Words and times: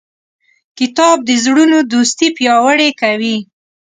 کتاب 0.77 1.17
د 1.27 1.31
زړونو 1.43 1.77
دوستي 1.91 2.27
پیاوړې 2.37 2.89
کوي. 3.01 3.37